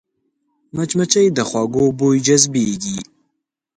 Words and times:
مچمچۍ 0.75 1.27
د 1.37 1.39
خوږو 1.49 1.85
بویو 1.97 2.23
جذبېږي 2.25 2.97